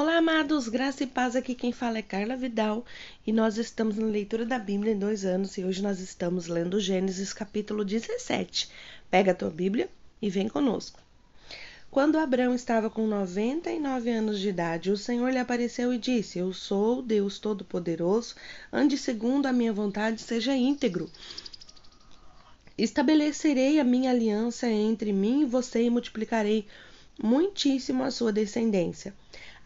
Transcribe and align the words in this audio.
Olá, 0.00 0.16
amados, 0.16 0.66
graça 0.66 1.04
e 1.04 1.06
paz. 1.06 1.36
Aqui 1.36 1.54
quem 1.54 1.72
fala 1.72 1.98
é 1.98 2.02
Carla 2.02 2.34
Vidal 2.34 2.86
e 3.26 3.30
nós 3.30 3.58
estamos 3.58 3.98
na 3.98 4.06
leitura 4.06 4.46
da 4.46 4.58
Bíblia 4.58 4.94
em 4.94 4.98
dois 4.98 5.26
anos 5.26 5.58
e 5.58 5.62
hoje 5.62 5.82
nós 5.82 6.00
estamos 6.00 6.46
lendo 6.46 6.80
Gênesis 6.80 7.34
capítulo 7.34 7.84
17. 7.84 8.70
Pega 9.10 9.32
a 9.32 9.34
tua 9.34 9.50
Bíblia 9.50 9.90
e 10.22 10.30
vem 10.30 10.48
conosco. 10.48 10.98
Quando 11.90 12.16
Abraão 12.16 12.54
estava 12.54 12.88
com 12.88 13.06
99 13.06 14.10
anos 14.10 14.40
de 14.40 14.48
idade, 14.48 14.90
o 14.90 14.96
Senhor 14.96 15.28
lhe 15.28 15.38
apareceu 15.38 15.92
e 15.92 15.98
disse: 15.98 16.38
Eu 16.38 16.50
sou 16.54 17.02
Deus 17.02 17.38
Todo-Poderoso, 17.38 18.36
ande 18.72 18.96
segundo 18.96 19.44
a 19.44 19.52
minha 19.52 19.70
vontade, 19.70 20.22
seja 20.22 20.56
íntegro. 20.56 21.10
Estabelecerei 22.78 23.78
a 23.78 23.84
minha 23.84 24.12
aliança 24.12 24.66
entre 24.66 25.12
mim 25.12 25.42
e 25.42 25.44
você 25.44 25.82
e 25.82 25.90
multiplicarei 25.90 26.66
muitíssimo 27.22 28.02
a 28.02 28.10
sua 28.10 28.32
descendência. 28.32 29.14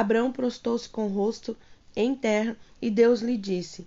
Abraão 0.00 0.32
prostou-se 0.32 0.88
com 0.88 1.04
o 1.04 1.12
rosto 1.12 1.54
em 1.94 2.14
terra 2.14 2.56
e 2.80 2.90
Deus 2.90 3.20
lhe 3.20 3.36
disse: 3.36 3.86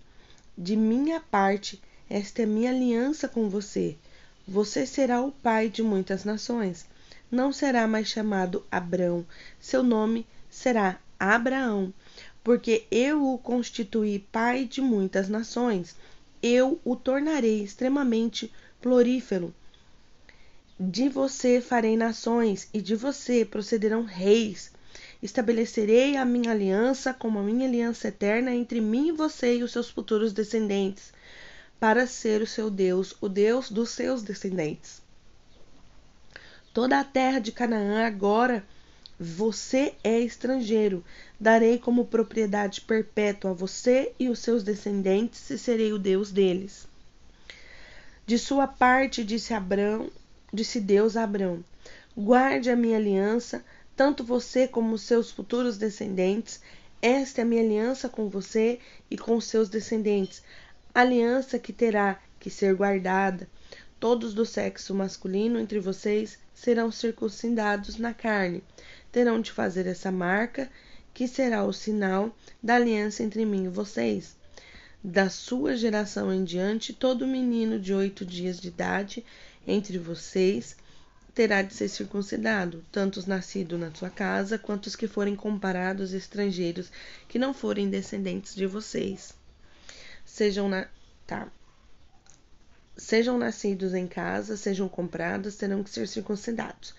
De 0.56 0.76
minha 0.78 1.20
parte, 1.20 1.82
esta 2.08 2.44
é 2.44 2.46
minha 2.46 2.70
aliança 2.70 3.28
com 3.28 3.50
você. 3.50 3.98
Você 4.48 4.86
será 4.86 5.23
o 5.23 5.32
pai 5.32 5.70
de 5.70 5.82
muitas 5.82 6.23
nações. 6.23 6.86
Não 7.32 7.52
será 7.52 7.88
mais 7.88 8.10
chamado 8.10 8.64
Abrão, 8.70 9.26
seu 9.60 9.82
nome 9.82 10.28
será 10.52 11.00
Abraão, 11.20 11.92
porque 12.44 12.86
eu 12.92 13.34
o 13.34 13.40
constituí 13.40 14.20
pai 14.32 14.66
de 14.66 14.82
muitas 14.82 15.28
nações. 15.28 15.95
Eu 16.44 16.80
o 16.86 16.95
tornarei 16.95 17.64
extremamente 17.64 18.54
florífero. 18.80 19.52
De 20.80 21.09
você 21.09 21.59
farei 21.59 21.98
nações, 21.98 22.70
e 22.72 22.80
de 22.80 22.95
você 22.95 23.44
procederão 23.44 24.04
reis. 24.04 24.72
Estabelecerei 25.23 26.18
a 26.18 26.26
minha 26.26 26.52
aliança 26.52 27.13
como 27.13 27.40
a 27.40 27.44
minha 27.44 27.66
aliança 27.66 28.09
eterna 28.09 28.54
entre 28.54 28.81
mim 28.81 29.08
e 29.08 29.12
você 29.14 29.56
e 29.56 29.64
os 29.64 29.72
seus 29.72 29.89
futuros 29.89 30.34
descendentes, 30.34 31.14
para 31.80 32.06
ser 32.06 32.42
o 32.42 32.48
seu 32.48 32.70
Deus, 32.70 33.16
o 33.22 33.30
Deus 33.30 33.72
dos 33.72 33.92
seus 33.92 34.22
descendentes. 34.22 35.02
Toda 36.73 37.00
a 37.00 37.06
terra 37.06 37.39
de 37.39 37.53
Canaã 37.53 38.06
agora 38.06 38.66
você 39.17 39.94
é 40.03 40.20
estrangeiro. 40.20 41.02
Darei 41.39 41.78
como 41.80 42.05
propriedade 42.05 42.81
perpétua 42.81 43.52
a 43.52 43.53
você 43.53 44.11
e 44.20 44.28
os 44.28 44.39
seus 44.39 44.61
descendentes, 44.61 45.50
e 45.50 45.58
serei 45.58 45.94
o 45.94 46.00
Deus 46.00 46.31
deles. 46.31 46.86
De 48.26 48.38
sua 48.38 48.67
parte, 48.67 49.23
disse 49.23 49.53
Abrão, 49.53 50.11
disse 50.52 50.81
Deus 50.81 51.16
a 51.16 51.23
Abrão: 51.23 51.64
Guarde 52.17 52.70
a 52.70 52.76
minha 52.76 52.98
aliança, 52.98 53.64
tanto 53.95 54.23
você 54.23 54.67
como 54.67 54.97
seus 54.97 55.31
futuros 55.31 55.77
descendentes. 55.77 56.59
Esta 57.02 57.41
é 57.41 57.44
a 57.44 57.45
minha 57.45 57.61
aliança 57.61 58.08
com 58.09 58.30
você 58.30 58.80
e 59.11 59.17
com 59.17 59.39
seus 59.39 59.69
descendentes, 59.69 60.41
aliança 60.94 61.59
que 61.59 61.73
terá 61.73 62.19
que 62.39 62.49
ser 62.49 62.73
guardada. 62.75 63.47
Todos 63.99 64.33
do 64.33 64.45
sexo 64.45 64.94
masculino 64.94 65.59
entre 65.59 65.80
vocês 65.80 66.38
serão 66.53 66.91
circuncidados 66.91 67.97
na 67.97 68.14
carne. 68.14 68.64
Terão 69.11 69.39
de 69.39 69.52
fazer 69.52 69.88
essa 69.88 70.11
marca, 70.11 70.69
que 71.14 71.27
será 71.27 71.64
o 71.64 71.71
sinal 71.71 72.36
da 72.61 72.75
aliança 72.75 73.23
entre 73.23 73.45
mim 73.45 73.66
e 73.66 73.69
vocês. 73.69 74.36
Da 75.03 75.30
sua 75.30 75.75
geração 75.75 76.33
em 76.33 76.44
diante, 76.44 76.94
todo 76.94 77.27
menino 77.27 77.80
de 77.80 77.94
oito 77.94 78.25
dias 78.25 78.59
de 78.59 78.69
idade 78.69 79.23
entre 79.67 79.97
vocês 79.97 80.75
terá 81.34 81.64
de 81.64 81.73
ser 81.73 81.89
circuncidado, 81.89 82.84
tanto 82.92 83.17
os 83.17 83.26
nascidos 83.26 83.80
na 83.80 83.94
sua 83.94 84.09
casa, 84.09 84.59
quanto 84.59 84.86
os 84.86 84.95
que 84.95 85.08
forem 85.08 85.36
comparados 85.36 86.14
estrangeiros 86.14 86.92
que 87.28 87.39
não 87.39 87.53
forem 87.53 87.89
descendentes 87.89 88.53
de 88.53 88.67
vocês. 88.67 89.34
Sejam 90.23 90.70
na... 90.70 90.88
tá. 91.26 91.48
Sejam 92.95 93.38
nascidos 93.39 93.95
em 93.95 94.08
casa, 94.08 94.55
sejam 94.55 94.88
comprados, 94.88 95.55
terão 95.55 95.83
que 95.83 95.89
ser 95.89 96.08
circuncidados. 96.08 96.94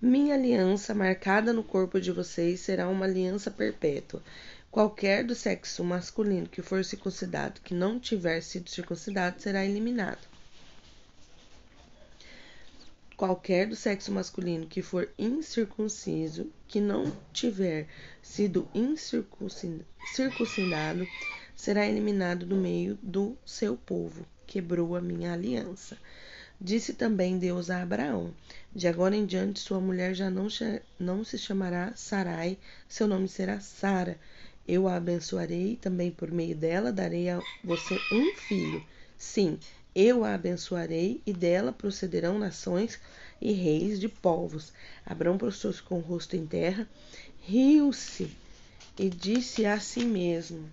Minha 0.00 0.34
aliança 0.34 0.94
marcada 0.94 1.52
no 1.52 1.64
corpo 1.64 1.98
de 1.98 2.12
vocês 2.12 2.60
será 2.60 2.88
uma 2.88 3.06
aliança 3.06 3.50
perpétua. 3.50 4.22
Qualquer 4.70 5.24
do 5.24 5.34
sexo 5.34 5.82
masculino 5.82 6.46
que 6.48 6.62
for 6.62 6.84
circuncidado 6.84 7.60
que 7.62 7.74
não 7.74 7.98
tiver 7.98 8.42
sido 8.42 8.68
circuncidado 8.68 9.40
será 9.40 9.64
eliminado 9.64 10.30
qualquer 13.20 13.66
do 13.66 13.76
sexo 13.76 14.10
masculino 14.10 14.66
que 14.66 14.80
for 14.80 15.10
incircunciso, 15.18 16.50
que 16.66 16.80
não 16.80 17.12
tiver 17.34 17.86
sido 18.22 18.66
circuncidado, 20.14 21.06
será 21.54 21.86
eliminado 21.86 22.46
do 22.46 22.56
meio 22.56 22.98
do 23.02 23.36
seu 23.44 23.76
povo. 23.76 24.24
Quebrou 24.46 24.96
a 24.96 25.02
minha 25.02 25.34
aliança. 25.34 25.98
Disse 26.58 26.94
também 26.94 27.38
Deus 27.38 27.68
a 27.68 27.82
Abraão: 27.82 28.32
De 28.74 28.88
agora 28.88 29.14
em 29.14 29.26
diante 29.26 29.60
sua 29.60 29.82
mulher 29.82 30.14
já 30.14 30.30
não, 30.30 30.48
não 30.98 31.22
se 31.22 31.36
chamará 31.36 31.92
Sarai, 31.94 32.56
seu 32.88 33.06
nome 33.06 33.28
será 33.28 33.60
Sara. 33.60 34.18
Eu 34.66 34.88
a 34.88 34.96
abençoarei 34.96 35.76
também 35.76 36.10
por 36.10 36.30
meio 36.30 36.56
dela 36.56 36.90
darei 36.90 37.28
a 37.28 37.38
você 37.62 38.00
um 38.10 38.34
filho. 38.34 38.82
Sim, 39.18 39.58
eu 39.94 40.24
a 40.24 40.34
abençoarei 40.34 41.20
e 41.26 41.32
dela 41.32 41.72
procederão 41.72 42.38
nações 42.38 42.98
e 43.40 43.52
reis 43.52 43.98
de 43.98 44.08
povos. 44.08 44.72
Abraão 45.04 45.38
prostrou-se 45.38 45.82
com 45.82 45.98
o 45.98 46.02
rosto 46.02 46.36
em 46.36 46.46
terra, 46.46 46.88
riu-se 47.40 48.30
e 48.98 49.08
disse 49.08 49.64
a 49.66 49.80
si 49.80 50.04
mesmo: 50.04 50.68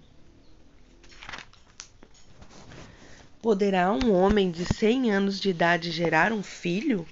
Poderá 3.41 3.91
um 3.93 4.11
homem 4.11 4.51
de 4.51 4.65
cem 4.65 5.11
anos 5.11 5.39
de 5.39 5.49
idade 5.49 5.91
gerar 5.91 6.33
um 6.33 6.43
filho? 6.43 7.07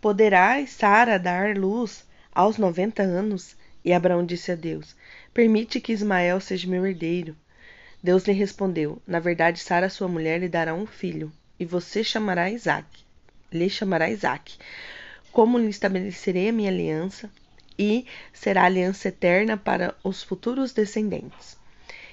Poderá 0.00 0.64
Sara 0.66 1.18
dar 1.18 1.56
luz 1.56 2.04
aos 2.32 2.58
noventa 2.58 3.02
anos? 3.02 3.56
E 3.84 3.92
Abraão 3.92 4.26
disse 4.26 4.52
a 4.52 4.54
Deus: 4.54 4.94
Permite 5.32 5.80
que 5.80 5.92
Ismael 5.92 6.40
seja 6.40 6.68
meu 6.68 6.84
herdeiro. 6.84 7.36
Deus 8.02 8.24
lhe 8.24 8.32
respondeu: 8.32 9.00
Na 9.06 9.18
verdade, 9.18 9.58
Sara, 9.58 9.88
sua 9.88 10.06
mulher, 10.06 10.38
lhe 10.38 10.48
dará 10.48 10.74
um 10.74 10.86
filho, 10.86 11.32
e 11.58 11.64
você 11.64 12.04
chamará 12.04 12.50
Isaac. 12.50 12.86
Lhe 13.50 13.70
chamará 13.70 14.10
Isaac. 14.10 14.56
Como 15.32 15.58
lhe 15.58 15.68
estabelecerei 15.68 16.50
a 16.50 16.52
minha 16.52 16.70
aliança, 16.70 17.30
e 17.78 18.06
será 18.32 18.64
aliança 18.64 19.08
eterna 19.08 19.56
para 19.56 19.94
os 20.04 20.22
futuros 20.22 20.72
descendentes. 20.72 21.56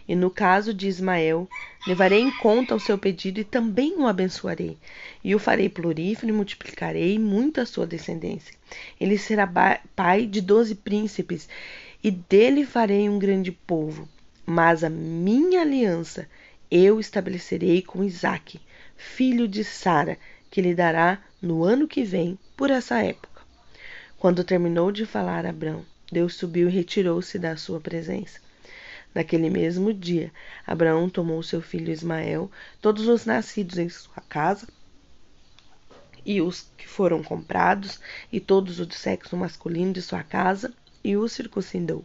E 0.08 0.16
no 0.16 0.30
caso 0.30 0.74
de 0.74 0.88
Ismael, 0.88 1.48
levarei 1.86 2.20
em 2.20 2.32
conta 2.32 2.76
o 2.76 2.80
seu 2.80 2.98
pedido 2.98 3.40
e 3.40 3.44
também 3.44 3.96
o 3.98 4.08
abençoarei, 4.08 4.78
e 5.24 5.36
o 5.36 5.40
farei 5.40 5.70
plurífero 5.70 6.30
e 6.30 6.36
multiplicarei 6.36 7.20
muito 7.20 7.62
a 7.62 7.66
sua 7.66 7.86
descendência. 7.86 8.56
Ele 9.00 9.18
será 9.18 9.48
pai 9.96 10.26
de 10.26 10.42
doze 10.42 10.76
príncipes, 10.76 11.48
e 12.04 12.10
dele 12.10 12.66
farei 12.66 13.08
um 13.08 13.20
grande 13.20 13.52
povo 13.52 14.10
mas 14.46 14.84
a 14.84 14.90
minha 14.90 15.62
aliança 15.62 16.28
eu 16.70 17.00
estabelecerei 17.00 17.82
com 17.82 18.04
Isaque, 18.04 18.60
filho 18.98 19.48
de 19.48 19.64
Sara, 19.64 20.18
que 20.50 20.62
lhe 20.62 20.76
dará 20.76 21.22
no 21.42 21.64
ano 21.64 21.88
que 21.88 22.04
vem, 22.04 22.38
por 22.58 22.70
essa 22.70 23.02
época. 23.04 23.42
Quando 24.18 24.44
terminou 24.44 24.92
de 24.92 25.06
falar 25.06 25.46
Abrão, 25.46 25.86
Deus 26.12 26.36
subiu 26.36 26.68
e 26.68 26.72
retirou-se 26.72 27.38
da 27.40 27.56
sua 27.56 27.80
presença. 27.80 28.40
Naquele 29.14 29.50
mesmo 29.50 29.94
dia, 29.94 30.32
Abraão 30.66 31.10
tomou 31.10 31.42
seu 31.44 31.62
filho 31.62 31.92
Ismael, 31.92 32.50
todos 32.82 33.08
os 33.08 33.26
nascidos 33.26 33.78
em 33.78 33.90
sua 33.90 34.22
casa, 34.28 34.68
e 36.26 36.42
os 36.42 36.68
que 36.78 36.88
foram 36.88 37.22
comprados, 37.22 38.00
e 38.32 38.40
todos 38.40 38.80
os 38.80 38.88
do 38.88 38.94
sexo 38.94 39.38
masculino 39.38 39.94
de 39.94 40.02
sua 40.02 40.24
casa, 40.24 40.74
e 41.04 41.16
os 41.16 41.32
circuncidou 41.34 42.04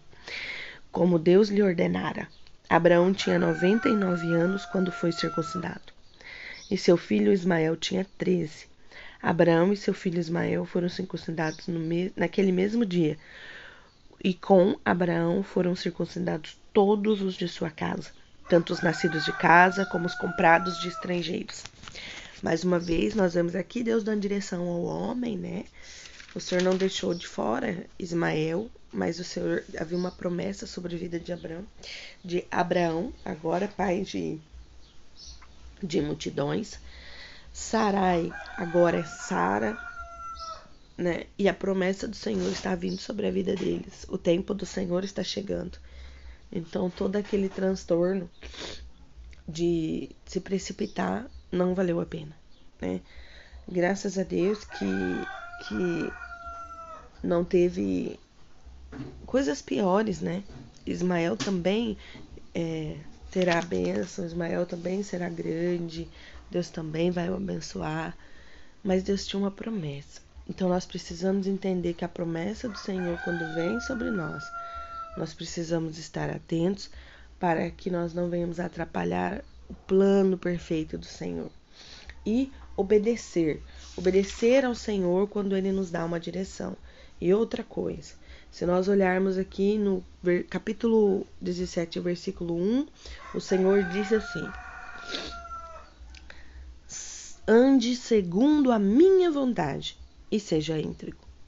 como 0.90 1.18
Deus 1.18 1.48
lhe 1.48 1.62
ordenara. 1.62 2.28
Abraão 2.68 3.14
tinha 3.14 3.38
noventa 3.38 3.88
e 3.88 3.96
nove 3.96 4.26
anos 4.34 4.66
quando 4.66 4.92
foi 4.92 5.10
circuncidado, 5.12 5.92
e 6.70 6.76
seu 6.76 6.96
filho 6.96 7.32
Ismael 7.32 7.76
tinha 7.76 8.06
treze. 8.18 8.66
Abraão 9.22 9.72
e 9.72 9.76
seu 9.76 9.94
filho 9.94 10.20
Ismael 10.20 10.64
foram 10.64 10.88
circuncidados 10.88 11.66
me 11.66 12.12
naquele 12.16 12.52
mesmo 12.52 12.84
dia, 12.84 13.16
e 14.22 14.34
com 14.34 14.78
Abraão 14.84 15.42
foram 15.42 15.74
circuncidados 15.74 16.58
todos 16.72 17.22
os 17.22 17.34
de 17.34 17.48
sua 17.48 17.70
casa, 17.70 18.10
tanto 18.48 18.72
os 18.72 18.80
nascidos 18.80 19.24
de 19.24 19.32
casa 19.32 19.86
como 19.86 20.06
os 20.06 20.14
comprados 20.14 20.78
de 20.80 20.88
estrangeiros. 20.88 21.64
Mais 22.42 22.62
uma 22.62 22.78
vez, 22.78 23.14
nós 23.14 23.34
vemos 23.34 23.56
aqui 23.56 23.82
Deus 23.82 24.04
dando 24.04 24.20
direção 24.20 24.68
ao 24.68 24.82
homem, 24.84 25.36
né? 25.36 25.64
O 26.34 26.40
Senhor 26.40 26.62
não 26.62 26.76
deixou 26.76 27.14
de 27.14 27.26
fora 27.26 27.86
Ismael, 27.98 28.70
mas 28.92 29.18
o 29.18 29.24
Senhor 29.24 29.64
havia 29.78 29.98
uma 29.98 30.10
promessa 30.10 30.66
sobre 30.66 30.94
a 30.94 30.98
vida 30.98 31.20
de 31.20 31.32
Abraão, 31.32 31.66
de 32.24 32.44
Abraão, 32.50 33.12
agora 33.24 33.68
pai 33.68 34.02
de, 34.02 34.38
de 35.82 36.00
multidões. 36.00 36.78
Sarai, 37.52 38.32
agora 38.56 38.98
é 38.98 39.04
Sara, 39.04 39.76
né? 40.96 41.26
E 41.38 41.48
a 41.48 41.54
promessa 41.54 42.08
do 42.08 42.16
Senhor 42.16 42.50
está 42.50 42.74
vindo 42.74 43.00
sobre 43.00 43.26
a 43.26 43.30
vida 43.30 43.54
deles. 43.54 44.06
O 44.08 44.16
tempo 44.16 44.54
do 44.54 44.64
Senhor 44.64 45.04
está 45.04 45.22
chegando. 45.22 45.78
Então 46.50 46.88
todo 46.88 47.16
aquele 47.16 47.48
transtorno 47.48 48.30
de 49.46 50.10
se 50.24 50.40
precipitar 50.40 51.26
não 51.50 51.74
valeu 51.74 52.00
a 52.00 52.06
pena, 52.06 52.36
né? 52.80 53.00
Graças 53.66 54.18
a 54.18 54.22
Deus 54.22 54.64
que 54.64 54.86
que 55.66 56.12
não 57.22 57.44
teve 57.44 58.18
coisas 59.26 59.60
piores, 59.62 60.20
né? 60.20 60.42
Ismael 60.86 61.36
também 61.36 61.96
é, 62.54 62.96
terá 63.30 63.60
bênção, 63.60 64.24
Ismael 64.24 64.66
também 64.66 65.02
será 65.02 65.28
grande, 65.28 66.08
Deus 66.50 66.70
também 66.70 67.10
vai 67.10 67.28
o 67.28 67.36
abençoar, 67.36 68.16
mas 68.82 69.02
Deus 69.02 69.26
tinha 69.26 69.40
uma 69.40 69.50
promessa. 69.50 70.20
Então 70.48 70.68
nós 70.68 70.86
precisamos 70.86 71.46
entender 71.46 71.92
que 71.92 72.04
a 72.04 72.08
promessa 72.08 72.68
do 72.68 72.78
Senhor, 72.78 73.20
quando 73.22 73.54
vem 73.54 73.78
sobre 73.80 74.10
nós, 74.10 74.42
nós 75.16 75.34
precisamos 75.34 75.98
estar 75.98 76.30
atentos 76.30 76.90
para 77.38 77.70
que 77.70 77.90
nós 77.90 78.14
não 78.14 78.30
venhamos 78.30 78.58
atrapalhar 78.58 79.44
o 79.68 79.74
plano 79.74 80.38
perfeito 80.38 80.96
do 80.96 81.04
Senhor. 81.04 81.50
E 82.24 82.50
obedecer, 82.76 83.62
obedecer 83.96 84.64
ao 84.64 84.74
Senhor 84.74 85.28
quando 85.28 85.56
ele 85.56 85.70
nos 85.70 85.90
dá 85.90 86.04
uma 86.04 86.18
direção. 86.18 86.76
E 87.20 87.34
outra 87.34 87.64
coisa, 87.64 88.14
se 88.50 88.64
nós 88.64 88.88
olharmos 88.88 89.36
aqui 89.36 89.76
no 89.76 90.04
capítulo 90.48 91.26
17, 91.40 91.98
versículo 92.00 92.54
1, 92.56 92.86
o 93.34 93.40
Senhor 93.40 93.82
diz 93.84 94.12
assim: 94.12 94.48
Ande 97.46 97.96
segundo 97.96 98.70
a 98.70 98.78
minha 98.78 99.30
vontade 99.30 99.96
e 100.30 100.38
seja 100.38 100.76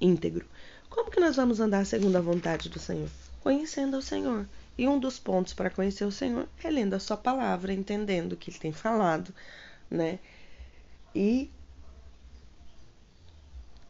íntegro. 0.00 0.46
Como 0.88 1.10
que 1.10 1.20
nós 1.20 1.36
vamos 1.36 1.60
andar 1.60 1.86
segundo 1.86 2.16
a 2.16 2.20
vontade 2.20 2.68
do 2.68 2.78
Senhor? 2.78 3.08
Conhecendo 3.42 3.98
o 3.98 4.02
Senhor. 4.02 4.46
E 4.76 4.88
um 4.88 4.98
dos 4.98 5.18
pontos 5.18 5.52
para 5.52 5.70
conhecer 5.70 6.04
o 6.04 6.12
Senhor 6.12 6.48
é 6.64 6.70
lendo 6.70 6.94
a 6.94 6.98
sua 6.98 7.16
palavra, 7.16 7.72
entendendo 7.72 8.32
o 8.32 8.36
que 8.36 8.50
ele 8.50 8.58
tem 8.58 8.72
falado, 8.72 9.32
né? 9.90 10.18
E 11.14 11.50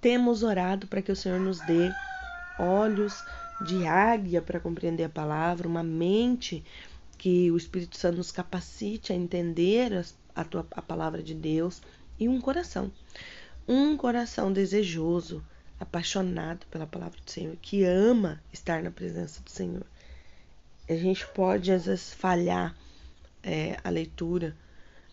temos 0.00 0.42
orado 0.42 0.86
para 0.86 1.02
que 1.02 1.12
o 1.12 1.16
Senhor 1.16 1.38
nos 1.40 1.60
dê 1.60 1.90
olhos 2.58 3.24
de 3.66 3.86
águia 3.86 4.40
para 4.40 4.60
compreender 4.60 5.04
a 5.04 5.08
palavra, 5.08 5.68
uma 5.68 5.82
mente 5.82 6.64
que 7.18 7.50
o 7.50 7.56
Espírito 7.56 7.96
Santo 7.96 8.16
nos 8.16 8.32
capacite 8.32 9.12
a 9.12 9.16
entender 9.16 10.04
a, 10.34 10.44
tua, 10.44 10.66
a 10.70 10.80
palavra 10.80 11.22
de 11.22 11.34
Deus 11.34 11.82
e 12.18 12.28
um 12.28 12.40
coração 12.40 12.90
um 13.72 13.96
coração 13.96 14.52
desejoso, 14.52 15.44
apaixonado 15.78 16.66
pela 16.66 16.88
palavra 16.88 17.20
do 17.24 17.30
Senhor, 17.30 17.56
que 17.62 17.84
ama 17.84 18.42
estar 18.52 18.82
na 18.82 18.90
presença 18.90 19.40
do 19.42 19.48
Senhor. 19.48 19.86
A 20.88 20.94
gente 20.94 21.24
pode, 21.28 21.70
às 21.70 21.86
vezes, 21.86 22.12
falhar 22.12 22.74
é, 23.44 23.78
a 23.84 23.88
leitura, 23.88 24.56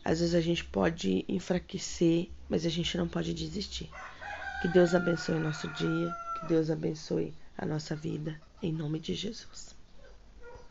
às 0.04 0.22
vezes 0.22 0.34
a 0.34 0.42
gente 0.42 0.66
pode 0.66 1.24
enfraquecer, 1.30 2.30
mas 2.50 2.66
a 2.66 2.70
gente 2.70 2.98
não 2.98 3.08
pode 3.08 3.32
desistir. 3.32 3.92
Que 4.60 4.68
Deus 4.68 4.94
abençoe 4.96 5.38
o 5.38 5.40
nosso 5.40 5.68
dia, 5.68 6.18
que 6.34 6.46
Deus 6.46 6.70
abençoe 6.72 7.38
a 7.56 7.66
nossa 7.66 7.96
vida, 7.96 8.42
em 8.62 8.74
nome 8.74 9.00
de 9.00 9.14
Jesus. 9.14 9.77